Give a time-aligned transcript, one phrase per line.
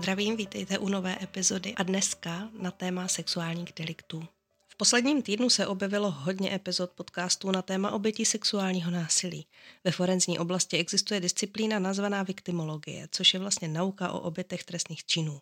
[0.00, 4.24] zdravím, vítejte u nové epizody a dneska na téma sexuálních deliktů.
[4.68, 9.46] V posledním týdnu se objevilo hodně epizod podcastů na téma obětí sexuálního násilí.
[9.84, 15.40] Ve forenzní oblasti existuje disciplína nazvaná viktimologie, což je vlastně nauka o obětech trestných činů.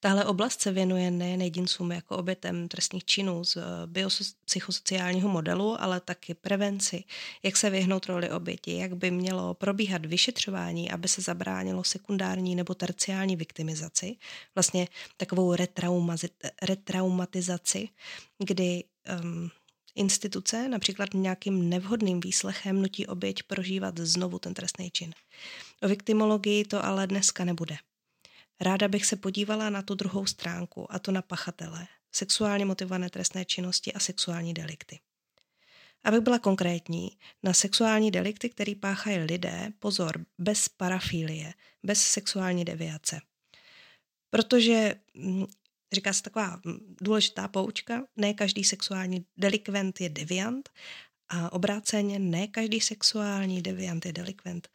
[0.00, 6.00] Tahle oblast se věnuje nejen jedincům jako obětem trestných činů z eh, biopsychosociálního modelu, ale
[6.00, 7.04] taky prevenci,
[7.42, 12.74] jak se vyhnout roli oběti, jak by mělo probíhat vyšetřování, aby se zabránilo sekundární nebo
[12.74, 14.16] terciální viktimizaci,
[14.54, 15.56] vlastně takovou
[16.62, 17.88] retraumatizaci,
[18.38, 18.84] kdy
[19.22, 19.50] um,
[19.94, 25.14] instituce například nějakým nevhodným výslechem nutí oběť prožívat znovu ten trestný čin.
[25.82, 27.76] O viktimologii to ale dneska nebude.
[28.60, 33.44] Ráda bych se podívala na tu druhou stránku, a to na pachatele, sexuálně motivované trestné
[33.44, 35.00] činnosti a sexuální delikty.
[36.04, 37.10] Abych byla konkrétní,
[37.42, 43.20] na sexuální delikty, který páchají lidé, pozor, bez parafilie, bez sexuální deviace.
[44.30, 45.46] Protože mm,
[45.92, 50.68] říká se taková mm, důležitá poučka, ne každý sexuální delikvent je deviant
[51.28, 54.68] a obráceně ne každý sexuální deviant je delikvent.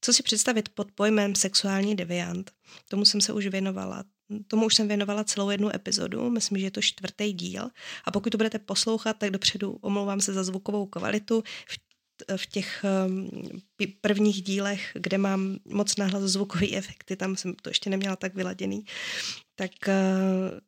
[0.00, 2.50] Co si představit pod pojmem sexuální deviant?
[2.88, 4.04] Tomu jsem se už věnovala.
[4.46, 7.68] Tomu už jsem věnovala celou jednu epizodu, myslím, že je to čtvrtý díl.
[8.04, 11.42] A pokud to budete poslouchat, tak dopředu omlouvám se za zvukovou kvalitu.
[11.68, 11.78] V
[12.36, 13.30] v těch um,
[14.00, 18.84] prvních dílech, kde mám moc nahlas zvukový efekty, tam jsem to ještě neměla tak vyladěný,
[19.54, 20.58] tak uh,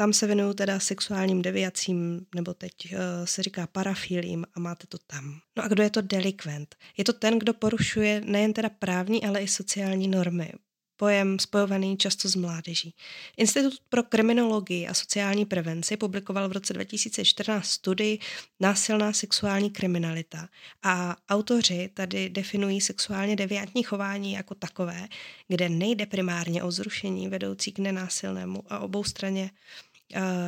[0.00, 4.98] tam se věnuju teda sexuálním deviacím, nebo teď uh, se říká parafilím a máte to
[5.06, 5.40] tam.
[5.56, 6.76] No a kdo je to delikvent?
[6.96, 10.52] Je to ten, kdo porušuje nejen teda právní, ale i sociální normy
[11.00, 12.94] pojem spojovaný často s mládeží.
[13.36, 18.18] Institut pro kriminologii a sociální prevenci publikoval v roce 2014 studii
[18.60, 20.48] Násilná sexuální kriminalita
[20.82, 25.08] a autoři tady definují sexuálně deviantní chování jako takové,
[25.48, 29.50] kde nejde primárně o zrušení vedoucí k nenásilnému a obou straně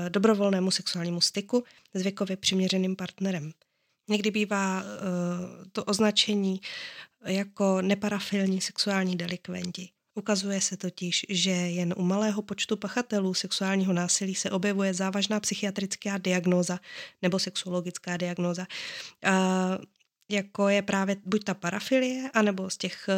[0.08, 1.64] dobrovolnému sexuálnímu styku
[1.94, 3.52] s věkově přiměřeným partnerem.
[4.08, 4.88] Někdy bývá eh,
[5.72, 6.60] to označení
[7.26, 9.88] jako neparafilní sexuální delikventi.
[10.14, 16.18] Ukazuje se totiž, že jen u malého počtu pachatelů sexuálního násilí se objevuje závažná psychiatrická
[16.18, 16.78] diagnóza
[17.22, 18.66] nebo sexuologická diagnóza,
[19.24, 19.30] eh,
[20.30, 23.08] jako je právě buď ta parafilie, anebo z těch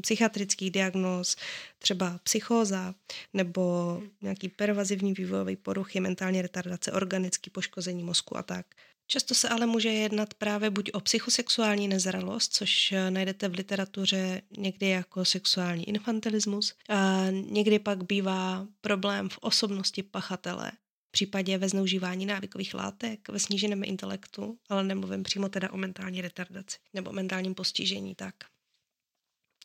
[0.00, 1.36] psychiatrických diagnóz,
[1.78, 2.94] třeba psychóza
[3.32, 8.66] nebo nějaký pervazivní vývojový poruchy, mentální retardace, organické poškození mozku a tak.
[9.06, 14.88] Často se ale může jednat právě buď o psychosexuální nezralost, což najdete v literatuře někdy
[14.88, 20.72] jako sexuální infantilismus, a někdy pak bývá problém v osobnosti pachatele,
[21.08, 26.20] v případě ve zneužívání návykových látek, ve sníženém intelektu, ale nemluvím přímo teda o mentální
[26.20, 28.34] retardaci nebo mentálním postižení, tak.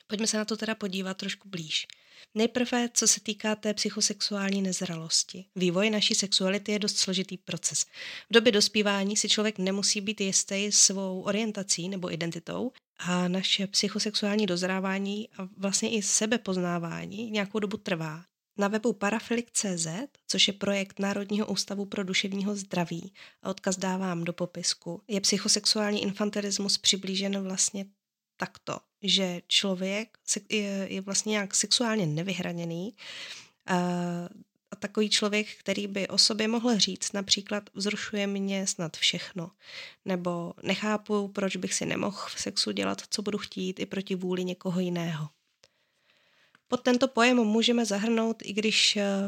[0.08, 1.88] Pojďme se na to teda podívat trošku blíž.
[2.36, 5.46] Nejprve, co se týká té psychosexuální nezralosti.
[5.56, 7.86] Vývoj naší sexuality je dost složitý proces.
[8.30, 14.46] V době dospívání si člověk nemusí být jistý svou orientací nebo identitou a naše psychosexuální
[14.46, 18.24] dozrávání a vlastně i sebepoznávání nějakou dobu trvá.
[18.60, 19.88] Na webu parafilik.cz,
[20.28, 23.14] což je projekt Národního ústavu pro duševního zdraví,
[23.44, 27.86] a odkaz dávám do popisku, je psychosexuální infantilismus přiblížen vlastně
[28.38, 30.18] takto, že člověk
[30.50, 32.96] je, vlastně nějak sexuálně nevyhraněný
[33.66, 33.76] a,
[34.72, 39.52] a takový člověk, který by o sobě mohl říct například vzrušuje mě snad všechno,
[40.06, 44.46] nebo nechápu, proč bych si nemohl v sexu dělat, co budu chtít i proti vůli
[44.46, 45.30] někoho jiného.
[46.70, 49.28] Pod tento pojem můžeme zahrnout, i když eh,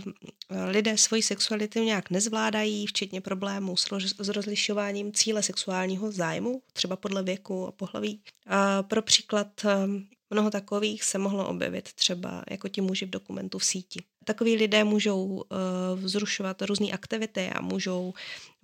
[0.66, 7.68] lidé svoji sexualitu nějak nezvládají, včetně problémů s rozlišováním cíle sexuálního zájmu, třeba podle věku
[7.68, 8.22] a pohlaví.
[8.48, 9.70] A pro příklad eh,
[10.30, 14.04] mnoho takových se mohlo objevit třeba jako ti muži v dokumentu v síti.
[14.26, 15.56] Takoví lidé můžou eh,
[15.96, 18.14] vzrušovat různé aktivity a můžou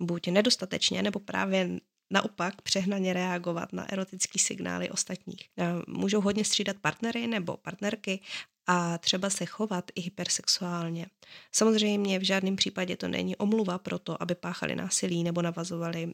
[0.00, 1.70] buď nedostatečně nebo právě
[2.10, 5.48] naopak přehnaně reagovat na erotické signály ostatních.
[5.86, 8.20] Můžou hodně střídat partnery nebo partnerky
[8.66, 11.06] a třeba se chovat i hypersexuálně.
[11.52, 16.12] Samozřejmě v žádném případě to není omluva pro to, aby páchali násilí nebo navazovali uh,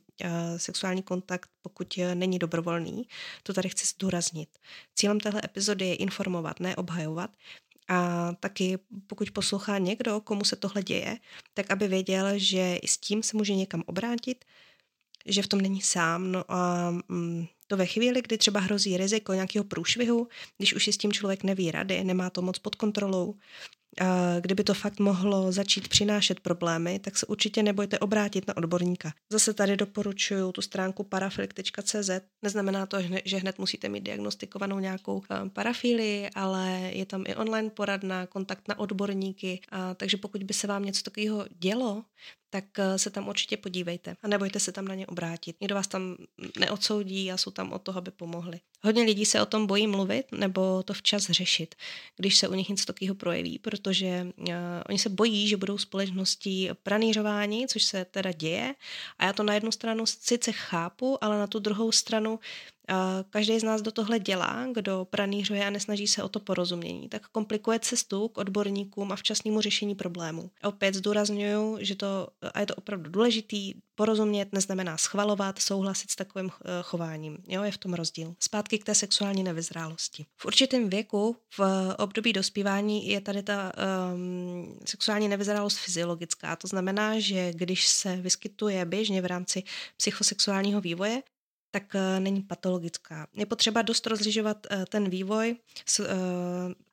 [0.57, 3.09] sexuální kontakt, pokud není dobrovolný.
[3.43, 4.49] To tady chci zdůraznit.
[4.95, 7.31] Cílem téhle epizody je informovat, ne obhajovat.
[7.89, 11.19] A taky pokud poslouchá někdo, komu se tohle děje,
[11.55, 14.45] tak aby věděl, že i s tím se může někam obrátit,
[15.27, 16.33] že v tom není sám.
[16.33, 20.29] No a mm, to ve chvíli, kdy třeba hrozí riziko nějakého průšvihu,
[20.59, 23.35] když už si s tím člověk neví rady, nemá to moc pod kontrolou,
[24.41, 29.13] kdyby to fakt mohlo začít přinášet problémy, tak se určitě nebojte obrátit na odborníka.
[29.33, 32.11] Zase tady doporučuju tu stránku parafil.cz.
[32.43, 35.23] Neznamená to, že hned musíte mít diagnostikovanou nějakou
[35.53, 39.61] parafílii, ale je tam i online poradna, kontakt na odborníky,
[39.97, 42.05] takže pokud by se vám něco takového dělo,
[42.53, 45.57] tak eh, se tam určitě podívejte a nebojte se tam na ně obrátit.
[45.61, 46.17] Nikdo vás tam
[46.59, 48.61] neodsoudí a jsou tam o toho, aby pomohli.
[48.83, 51.75] Hodně lidí se o tom bojí mluvit nebo to včas řešit,
[52.17, 54.47] když se u nich něco takového projeví, protože uh,
[54.89, 58.75] oni se bojí, že budou společností pranířováni, což se teda děje.
[59.19, 62.41] A já to na jednu stranu sice chápu, ale na tu druhou stranu
[63.31, 67.29] Každý z nás do tohle dělá, kdo pranířuje a nesnaží se o to porozumění, tak
[67.29, 70.51] komplikuje cestu k odborníkům a včasnému řešení problémů.
[70.63, 76.51] Opět zdůraznuju, že to, a je to opravdu důležitý, porozumět neznamená schvalovat, souhlasit s takovým
[76.51, 77.39] eh, chováním.
[77.49, 78.35] Jo, je v tom rozdíl.
[78.41, 80.27] Zpátky k té sexuální nevyzrálosti.
[80.37, 81.61] V určitém věku, v
[81.99, 83.73] období dospívání, je tady ta
[84.15, 86.57] um, sexuální nevyzrálost fyziologická.
[86.57, 89.63] To znamená, že když se vyskytuje běžně v rámci
[89.97, 91.23] psychosexuálního vývoje,
[91.73, 93.27] tak eh, není patologická.
[93.35, 95.57] Je potřeba dost rozlišovat eh, ten vývoj
[96.01, 96.05] eh,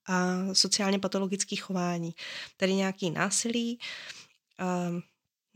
[0.06, 2.14] a sociálně patologický chování,
[2.58, 3.80] tedy nějaký násilí,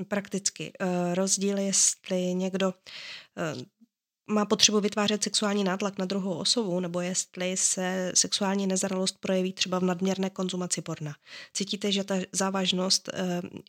[0.07, 0.73] prakticky
[1.13, 2.73] rozdíl, jestli někdo
[4.27, 9.79] má potřebu vytvářet sexuální nátlak na druhou osobu, nebo jestli se sexuální nezralost projeví třeba
[9.79, 11.15] v nadměrné konzumaci porna.
[11.53, 13.09] Cítíte, že ta závažnost,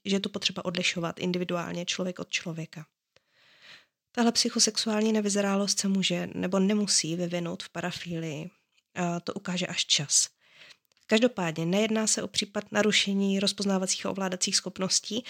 [0.05, 2.87] že je to potřeba odlišovat individuálně člověk od člověka.
[4.17, 8.51] Tahle psychosexuální nevyzrálost se může nebo nemusí vyvinout v parafílii.
[9.25, 10.29] To ukáže až čas.
[11.07, 15.25] Každopádně nejedná se o případ narušení rozpoznávacích a ovládacích schopností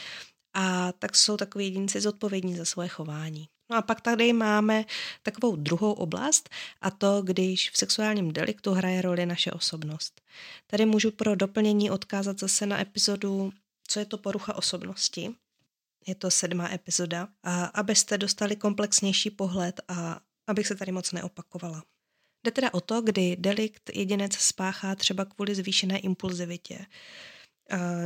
[0.55, 3.49] a tak jsou takový jedinci zodpovědní za svoje chování.
[3.71, 4.85] No a pak tady máme
[5.23, 10.21] takovou druhou oblast a to, když v sexuálním deliktu hraje roli naše osobnost.
[10.67, 13.53] Tady můžu pro doplnění odkázat zase na epizodu
[13.89, 15.35] Co je to porucha osobnosti,
[16.07, 21.85] je to sedmá epizoda, a abyste dostali komplexnější pohled a abych se tady moc neopakovala.
[22.45, 26.87] Jde teda o to, kdy delikt jedinec spáchá třeba kvůli zvýšené impulzivitě,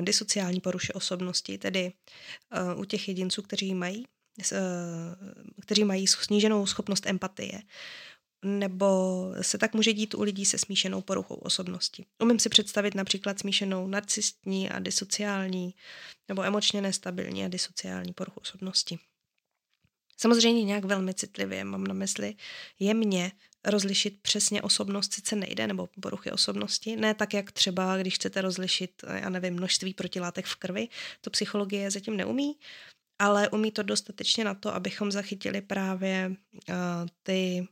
[0.01, 1.93] disociální poruše osobnosti, tedy
[2.77, 4.07] u těch jedinců, kteří mají,
[5.63, 7.63] kteří mají sníženou schopnost empatie,
[8.45, 8.89] nebo
[9.41, 12.07] se tak může dít u lidí se smíšenou poruchou osobnosti.
[12.23, 15.75] Umím si představit například smíšenou narcistní a disociální,
[16.29, 18.99] nebo emočně nestabilní a disociální poruchu osobnosti.
[20.17, 22.35] Samozřejmě nějak velmi citlivě, mám na mysli
[22.79, 23.33] jemně
[23.65, 29.05] rozlišit přesně osobnost sice nejde, nebo poruchy osobnosti, ne tak, jak třeba, když chcete rozlišit,
[29.15, 30.89] já nevím, množství protilátek v krvi,
[31.21, 32.59] to psychologie zatím neumí,
[33.19, 36.75] ale umí to dostatečně na to, abychom zachytili právě uh,
[37.23, 37.69] ty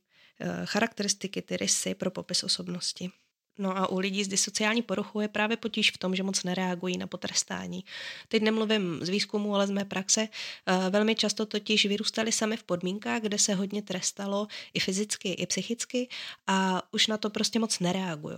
[0.65, 3.11] charakteristiky, ty rysy pro popis osobnosti.
[3.59, 6.99] No a u lidí s disociální poruchou je právě potíž v tom, že moc nereagují
[6.99, 7.85] na potrestání.
[8.29, 10.29] Teď nemluvím z výzkumu, ale z mé praxe.
[10.67, 15.47] Eh, velmi často totiž vyrůstali sami v podmínkách, kde se hodně trestalo i fyzicky, i
[15.47, 16.09] psychicky
[16.47, 18.37] a už na to prostě moc nereagují.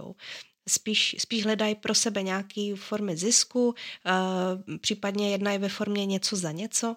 [0.68, 3.74] Spíš, spíš hledají pro sebe nějaké formy zisku,
[4.06, 6.96] eh, případně jednají ve formě něco za něco.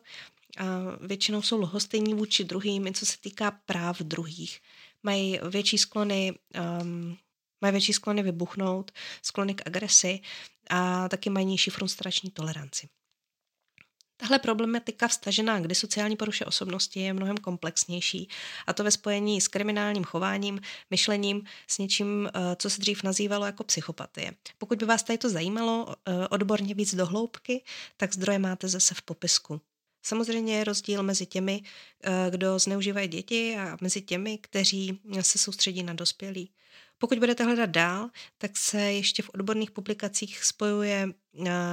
[0.58, 0.66] A
[1.02, 4.60] většinou jsou lhostejní vůči druhým, co se týká práv druhých
[5.04, 6.34] mají větší sklony
[6.82, 7.18] um,
[7.62, 10.20] mají větší sklony vybuchnout, sklony k agresi
[10.70, 12.90] a taky mají nižší frustrační toleranci.
[14.18, 18.30] Tahle problematika vstažená k disociální poruše osobnosti je mnohem komplexnější
[18.68, 23.46] a to ve spojení s kriminálním chováním, myšlením, s něčím, eh, co se dřív nazývalo
[23.46, 24.34] jako psychopatie.
[24.58, 27.64] Pokud by vás tady to zajímalo eh, odborně víc do hloubky,
[27.98, 29.62] tak zdroje máte zase v popisku.
[30.02, 31.62] Samozřejmě je rozdíl mezi těmi,
[32.04, 36.52] eh, kdo zneužívají děti a mezi těmi, kteří se soustředí na dospělí.
[36.98, 41.08] Pokud budete hledat dál, tak se ještě v odborných publikacích spojuje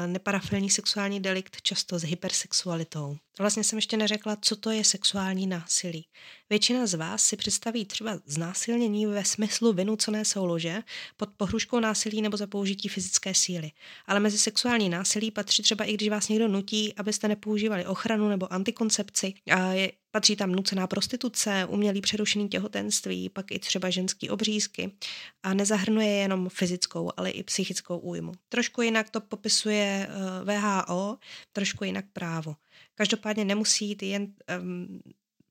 [0.06, 3.16] neparafilní sexuální delikt často s hypersexualitou.
[3.38, 6.06] Vlastně jsem ještě neřekla, co to je sexuální násilí.
[6.50, 10.82] Většina z vás si představí třeba znásilnění ve smyslu vynucené soulože
[11.16, 13.70] pod pohruškou násilí nebo za použití fyzické síly.
[14.06, 18.52] Ale mezi sexuální násilí patří třeba i když vás někdo nutí, abyste nepoužívali ochranu nebo
[18.52, 19.34] antikoncepci.
[19.50, 24.92] A je, patří tam nucená prostituce, umělý přerušený těhotenství, pak i třeba ženský obřízky.
[25.42, 28.32] A nezahrnuje jenom fyzickou, ale i psychickou újmu.
[28.48, 31.19] Trošku jinak to popisuje eh, VHO,
[31.52, 32.57] trošku jinak právo.
[32.95, 35.00] Každopádně nemusí jít jen um,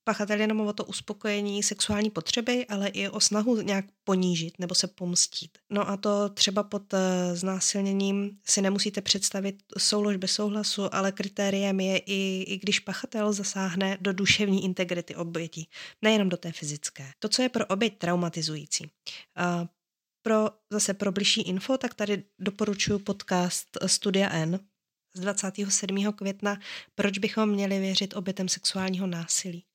[0.03, 4.87] pachatel jenom o to uspokojení sexuální potřeby, ale i o snahu nějak ponížit nebo se
[4.87, 5.57] pomstít.
[5.69, 6.99] No a to třeba pod uh,
[7.33, 13.97] znásilněním si nemusíte představit soulož bez souhlasu, ale kritériem je i, i když pachatel zasáhne
[14.01, 15.65] do duševní integrity oběti,
[16.01, 17.11] nejenom do té fyzické.
[17.19, 18.83] To, co je pro oběť traumatizující.
[18.83, 19.67] Uh,
[20.27, 24.59] pro, zase pro bližší info, tak tady doporučuji podcast Studia N
[25.15, 26.13] z 27.
[26.13, 26.57] května
[26.95, 29.65] Proč bychom měli věřit obětem sexuálního násilí.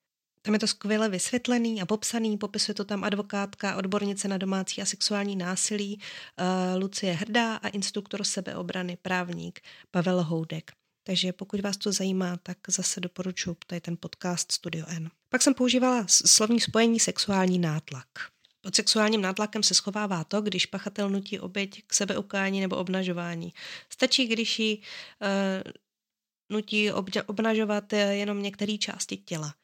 [0.42, 4.84] Tam je to skvěle vysvětlený a popsaný, popisuje to tam advokátka, odbornice na domácí a
[4.84, 10.72] sexuální násilí uh, Lucie Hrdá a instruktor sebeobrany, právník Pavel Houdek.
[11.06, 15.10] Takže pokud vás to zajímá, tak zase doporučuji tady ten podcast Studio N.
[15.28, 18.06] Pak jsem používala slovní spojení sexuální nátlak.
[18.62, 23.52] Pod sexuálním nátlakem se schovává to, když pachatel nutí oběť k sebeukání nebo obnažování.
[23.88, 25.72] Stačí, když ji uh,
[26.50, 26.92] nutí
[27.26, 29.54] obnažovat jenom některé části těla.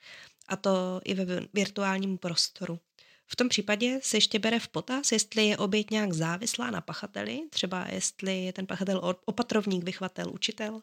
[0.48, 1.24] A to i ve
[1.54, 2.80] virtuálním prostoru.
[3.30, 7.40] V tom případě se ještě bere v potaz, jestli je oběť nějak závislá na pachateli,
[7.50, 10.80] třeba jestli je ten pachatel opatrovník, vychvatel, učitel,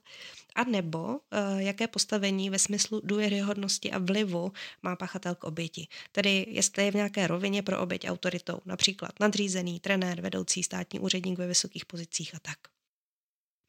[0.56, 1.18] a nebo uh,
[1.58, 4.52] jaké postavení ve smyslu důvěryhodnosti a vlivu
[4.84, 5.88] má pachatel k oběti.
[6.12, 11.40] Tedy jestli je v nějaké rovině pro oběť autoritou, například nadřízený, trenér, vedoucí, státní úředník
[11.40, 12.58] ve vysokých pozicích a tak.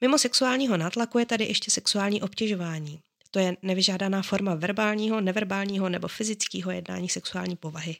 [0.01, 3.01] Mimo sexuálního nátlaku je tady ještě sexuální obtěžování.
[3.31, 7.97] To je nevyžádaná forma verbálního, neverbálního nebo fyzického jednání sexuální povahy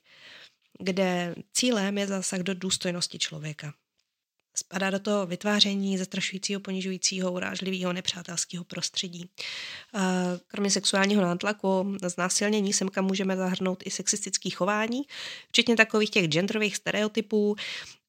[0.79, 3.75] kde cílem je zasah do důstojnosti člověka.
[4.59, 9.31] Spadá do toho vytváření zastrašujícího, ponižujícího, urážlivého, nepřátelského prostředí.
[10.47, 15.03] Kromě sexuálního nátlaku, znásilnění semka můžeme zahrnout i sexistické chování,
[15.49, 17.57] včetně takových těch genderových stereotypů.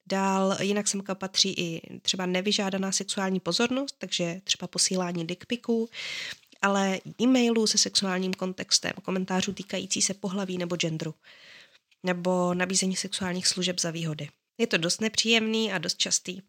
[0.05, 5.89] Dál jinak semka patří i třeba nevyžádaná sexuální pozornost, takže třeba posílání dickpiků,
[6.61, 11.13] ale e-mailů se sexuálním kontextem, komentářů týkající se pohlaví nebo genderu
[12.03, 14.29] nebo nabízení sexuálních služeb za výhody.
[14.57, 16.41] Je to dost nepříjemný a dost častý.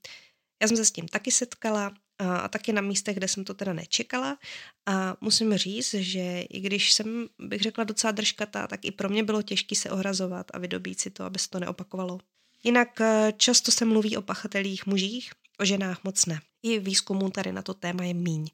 [0.62, 3.54] Já jsem se s tím taky setkala a, a taky na místech, kde jsem to
[3.54, 4.38] teda nečekala
[4.86, 9.22] a musím říct, že i když jsem, bych řekla, docela držkatá, tak i pro mě
[9.22, 12.18] bylo těžké se ohrazovat a vydobít si to, aby se to neopakovalo.
[12.64, 16.40] Jinak eh, často se mluví o pachatelích mužích, o ženách moc ne.
[16.62, 18.48] I výzkumu tady na to téma je míň.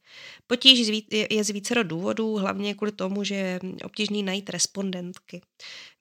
[0.46, 5.42] Potíž je z vícero důvodů, hlavně kvůli tomu, že je obtížný najít respondentky.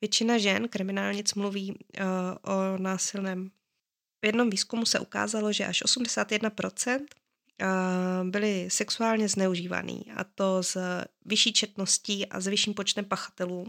[0.02, 2.06] Většina žen kriminálnic mluví uh,
[2.54, 3.50] o násilném.
[4.24, 7.00] V jednom výzkumu se ukázalo, že až 81%
[7.62, 7.66] eh,
[8.24, 13.68] byli sexuálně zneužívaný a to s vyšší četností a s vyšším počtem pachatelů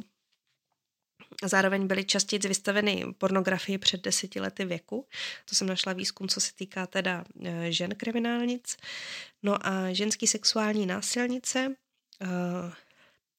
[1.44, 5.06] Zároveň byly častěji vystaveny pornografii před deseti lety věku.
[5.44, 8.76] To jsem našla výzkum, co se týká teda e, žen kriminálnic.
[9.42, 12.26] No a ženský sexuální násilnice, e,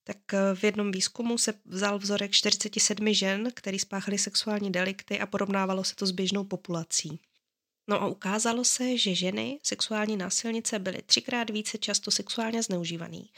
[0.04, 0.18] tak
[0.56, 5.96] v jednom výzkumu se vzal vzorek 47 žen, který spáchali sexuální delikty a porovnávalo se
[5.96, 7.20] to s běžnou populací.
[7.88, 13.30] No a ukázalo se, že ženy, sexuální násilnice, byly třikrát více často sexuálně zneužívaný,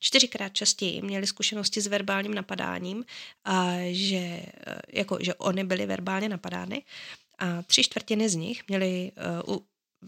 [0.00, 3.04] čtyřikrát častěji měly zkušenosti s verbálním napadáním,
[3.44, 4.52] a že, e,
[4.92, 6.82] jako, že oni byly verbálně napadány
[7.38, 9.12] a tři čtvrtiny z nich měly
[9.48, 9.56] uh,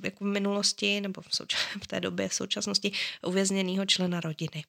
[0.05, 2.93] jako v minulosti nebo v, souča- v té době v současnosti
[3.27, 4.65] uvězněného člena rodiny.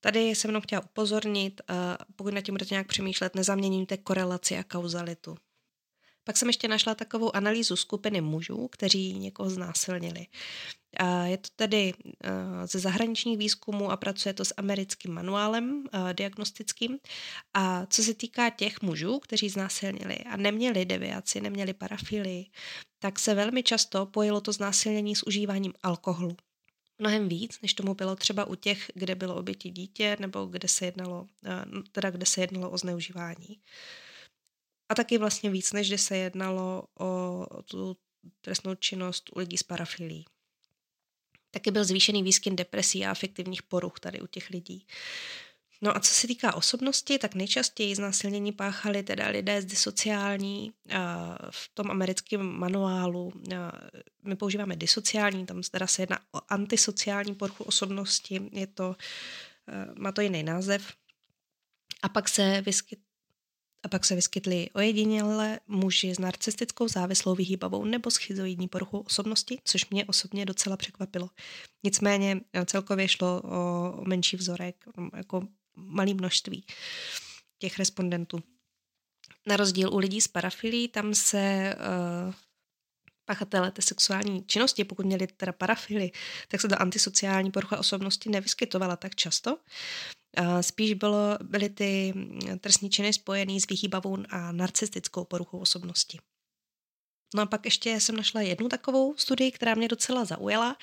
[0.00, 1.76] Tady jsem jenom chtěla upozornit, uh,
[2.16, 5.36] pokud na tím budete nějak přemýšlet, nezaměňujte korelaci a kauzalitu.
[6.24, 10.26] Pak jsem ještě našla takovou analýzu skupiny mužů, kteří někoho znásilnili.
[11.24, 11.94] Je to tedy
[12.64, 16.98] ze zahraničních výzkumů a pracuje to s americkým manuálem diagnostickým.
[17.54, 22.46] A co se týká těch mužů, kteří znásilnili a neměli deviaci, neměli parafily,
[22.98, 26.36] tak se velmi často pojilo to znásilnění s užíváním alkoholu.
[26.98, 30.84] Mnohem víc, než tomu bylo třeba u těch, kde bylo oběti dítě nebo kde se
[30.84, 31.26] jednalo,
[31.92, 33.60] teda kde se jednalo o zneužívání.
[34.90, 37.96] A taky vlastně víc, než kdy se jednalo o tu
[38.40, 40.24] trestnou činnost u lidí s parafilí.
[41.50, 44.86] Taky byl zvýšený výskyt depresí a afektivních poruch tady u těch lidí.
[45.82, 50.72] No a co se týká osobnosti, tak nejčastěji znásilnění páchali teda lidé z disociální.
[51.50, 53.32] V tom americkém manuálu
[54.22, 58.96] my používáme disociální, tam teda se jedná o antisociální poruchu osobnosti, je to,
[59.98, 60.92] má to jiný název.
[62.02, 62.98] A pak se vyskyt,
[63.82, 69.90] a pak se vyskytli ojedinělé muži s narcistickou závislou vyhýbavou nebo schizoidní poruchou osobnosti, což
[69.90, 71.30] mě osobně docela překvapilo.
[71.82, 74.84] Nicméně eh, celkově šlo o, menší vzorek,
[75.16, 76.64] jako malý množství
[77.58, 78.42] těch respondentů.
[79.46, 81.74] Na rozdíl u lidí s parafilí, tam se
[82.26, 82.34] uh,
[83.24, 86.10] pachatelé té sexuální činnosti, pokud měli teda parafily,
[86.48, 89.58] tak se ta antisociální porucha osobnosti nevyskytovala tak často.
[90.60, 92.14] Spíš bylo, byly ty
[92.60, 96.18] trestní činy spojený s vyhýbavou a narcistickou poruchou osobnosti.
[97.34, 100.76] No a pak ještě jsem našla jednu takovou studii, která mě docela zaujala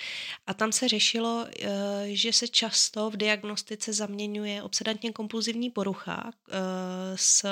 [0.47, 1.69] a tam se řešilo, eh,
[2.05, 6.53] že se často v diagnostice zaměňuje obsedantně kompulzivní porucha eh,
[7.15, 7.45] s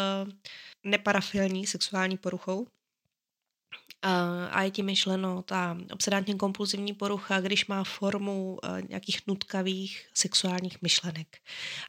[0.83, 2.67] neparafilní sexuální poruchou.
[4.51, 8.59] A je tím myšleno ta obsedantně kompulzivní porucha, když má formu
[8.89, 11.37] nějakých nutkavých sexuálních myšlenek.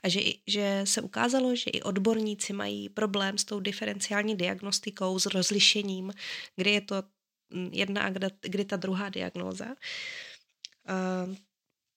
[0.02, 5.26] A že, že se ukázalo, že i odborníci mají problém s tou diferenciální diagnostikou, s
[5.26, 6.12] rozlišením,
[6.56, 7.02] kdy je to
[7.70, 9.66] jedna a kdy, kdy ta druhá diagnóza.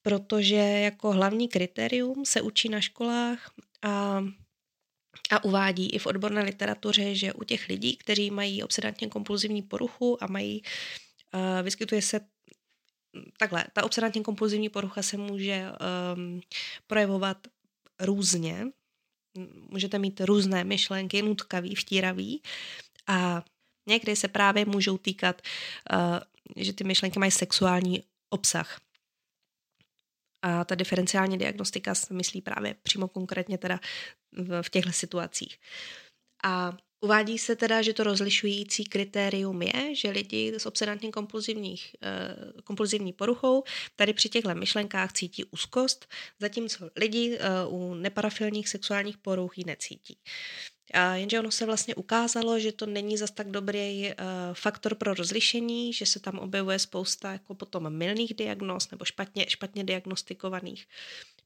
[0.02, 3.52] Protože jako hlavní kritérium se učí na školách
[3.82, 4.24] a
[5.30, 10.24] a uvádí i v odborné literatuře, že u těch lidí, kteří mají obsedantně kompulzivní poruchu
[10.24, 10.64] a mají,
[11.34, 12.20] uh, vyskytuje se
[13.38, 15.66] takhle, ta obsedantně kompulzivní porucha se může
[16.16, 16.42] um,
[16.88, 17.38] projevovat
[18.00, 18.68] různě.
[19.70, 22.42] Můžete mít různé myšlenky, nutkavý, vtíravý
[23.08, 23.44] a
[23.88, 25.42] někdy se právě můžou týkat,
[25.94, 26.20] uh,
[26.56, 28.80] že ty myšlenky mají sexuální obsah.
[30.42, 33.80] A ta diferenciální diagnostika se myslí právě přímo konkrétně teda
[34.62, 35.60] v těchto situacích.
[36.44, 42.62] A uvádí se teda, že to rozlišující kritérium je, že lidi s obsedantně kompulzivních, eh,
[42.64, 43.64] kompulzivní poruchou
[43.96, 46.08] tady při těchto myšlenkách cítí úzkost,
[46.40, 50.18] zatímco lidi eh, u neparafilních sexuálních poruch ji necítí.
[50.94, 54.14] A jenže ono se vlastně ukázalo, že to není zas tak dobrý uh,
[54.54, 59.84] faktor pro rozlišení, že se tam objevuje spousta jako potom mylných diagnóz nebo špatně, špatně
[59.84, 60.88] diagnostikovaných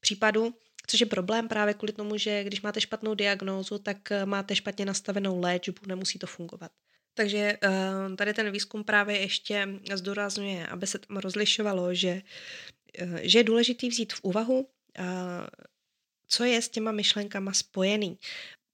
[0.00, 0.54] případů,
[0.86, 4.84] což je problém právě kvůli tomu, že když máte špatnou diagnózu, tak eh, máte špatně
[4.84, 6.70] nastavenou léčbu, nemusí to fungovat.
[7.16, 12.22] Takže uh, tady ten výzkum právě ještě zdůrazňuje, aby se tam rozlišovalo, že,
[13.22, 14.68] že je důležité vzít v úvahu,
[16.28, 18.18] co je s těma myšlenkama spojený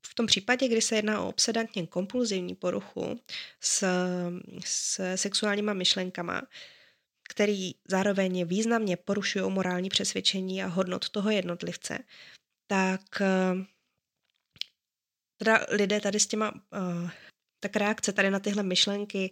[0.06, 3.20] v tom případě, kdy se jedná o obsedantně kompulzivní poruchu
[3.60, 3.84] s,
[4.64, 6.42] s sexuálníma myšlenkama,
[7.28, 11.98] který zároveň významně porušují morální přesvědčení a hodnot toho jednotlivce,
[12.66, 13.64] tak eh,
[15.36, 17.10] teda lidé tady s těma uh,
[17.60, 19.30] tak reakce tady na tyhle myšlenky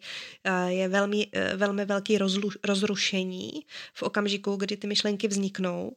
[0.49, 3.51] uh, je velmi, velmi velký rozlu, rozrušení
[3.95, 5.97] v okamžiku, kdy ty myšlenky vzniknou,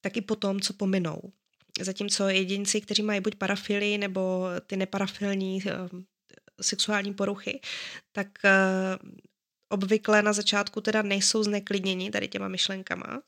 [0.00, 1.32] tak i po tom, co pominou.
[1.80, 5.72] Zatímco jedinci, kteří mají buď parafily nebo ty neparafilní eh,
[6.60, 7.60] sexuální poruchy,
[8.12, 8.52] tak eh,
[9.68, 13.22] obvykle na začátku teda nejsou zneklidněni tady těma myšlenkama.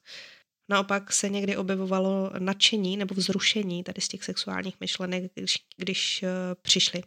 [0.71, 6.29] Naopak se někdy objevovalo nadšení nebo vzrušení tady z těch sexuálních myšlenek, když, když uh,
[6.63, 7.03] přišly.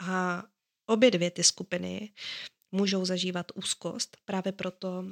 [0.00, 0.44] A
[0.86, 2.12] obě dvě ty skupiny
[2.72, 5.04] můžou zažívat úzkost, právě proto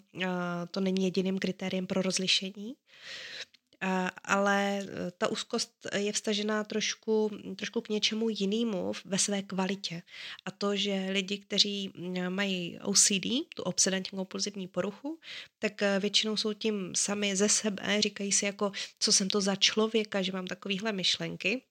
[0.71, 2.75] to není jediným kritériem pro rozlišení
[4.25, 10.03] ale e, ta úzkost je vstažená trošku, trošku k něčemu jinému ve své kvalitě.
[10.45, 11.93] A to, že lidi, kteří
[12.29, 15.19] mají OCD, tu obsedantní kompulzivní poruchu,
[15.59, 19.57] tak e, většinou jsou tím sami ze sebe, říkají si jako, co jsem to za
[19.57, 21.63] člověka, že mám takovéhle myšlenky.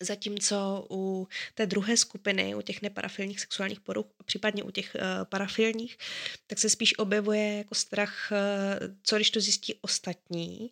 [0.00, 5.98] Zatímco u té druhé skupiny, u těch neparafilních sexuálních poruch, případně u těch uh, parafilních,
[6.46, 10.70] tak se spíš objevuje jako strach, uh, co když to zjistí ostatní,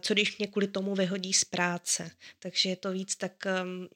[0.00, 2.10] co když mě kvůli tomu vyhodí z práce.
[2.38, 3.88] Takže je to víc tak, um,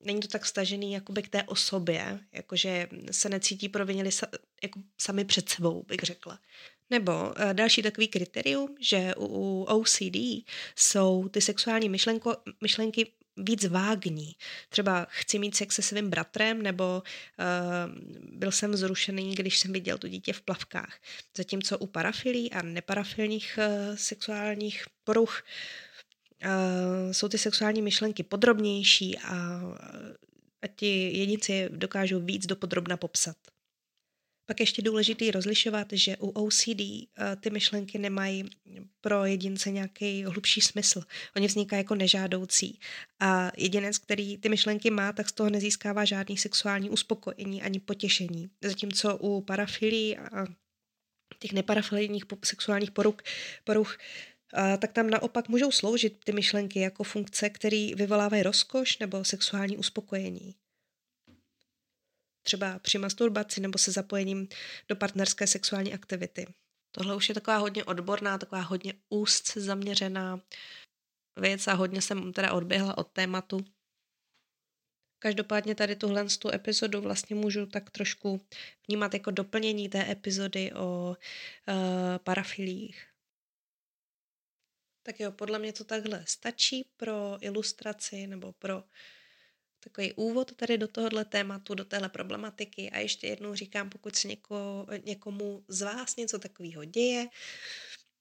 [0.00, 4.26] není to tak stažený jakoby k té osobě, jakože se necítí provinili sa,
[4.62, 6.38] jako sami před sebou, bych řekla.
[6.90, 10.16] Nebo uh, další takový kritérium, že u, u OCD
[10.76, 14.36] jsou ty sexuální myšlenko, myšlenky víc vágní.
[14.68, 18.04] Třeba chci mít sex se svým bratrem, nebo uh,
[18.38, 21.00] byl jsem zrušený, když jsem viděl to dítě v plavkách.
[21.36, 25.42] Zatímco u parafilí a neparafilních uh, sexuálních poruch
[26.44, 29.60] uh, jsou ty sexuální myšlenky podrobnější a,
[30.62, 33.36] a ti jedinci dokážou víc dopodrobna popsat.
[34.46, 37.06] Pak ještě důležitý rozlišovat, že u OCD eh,
[37.40, 38.44] ty myšlenky nemají
[39.00, 41.02] pro jedince nějaký hlubší smysl.
[41.36, 42.80] Oni vznikají jako nežádoucí.
[43.20, 48.50] A jedinec, který ty myšlenky má, tak z toho nezískává žádný sexuální uspokojení ani potěšení.
[48.64, 50.46] Zatímco u parafilí a
[51.38, 53.16] těch neparafilních sexuálních poruch,
[53.64, 53.98] poruch
[54.52, 59.76] a tak tam naopak můžou sloužit ty myšlenky jako funkce, které vyvolávají rozkoš nebo sexuální
[59.76, 60.54] uspokojení
[62.44, 64.48] třeba při masturbaci nebo se zapojením
[64.88, 66.46] do partnerské sexuální aktivity.
[66.92, 70.40] Tohle už je taková hodně odborná, taková hodně úzce zaměřená
[71.40, 73.64] věc a hodně jsem teda odběhla od tématu.
[75.18, 78.40] Každopádně tady tuhle tu epizodu vlastně můžu tak trošku
[78.88, 81.16] vnímat jako doplnění té epizody o
[81.68, 81.74] uh,
[82.18, 83.06] parafilích.
[85.02, 88.84] Tak jo, podle mě to takhle stačí pro ilustraci nebo pro
[89.84, 94.28] takový úvod tady do tohohle tématu, do téhle problematiky a ještě jednou říkám, pokud se
[94.28, 97.28] něko, někomu z vás něco takového děje,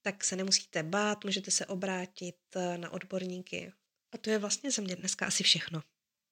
[0.02, 3.74] tak se nemusíte bát, můžete se obrátit eh, na odborníky.
[4.12, 5.82] A to je vlastně za mě dneska asi všechno.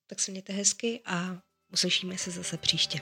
[0.07, 1.41] Tak se mějte hezky a
[1.73, 2.99] uslyšíme se zase příště.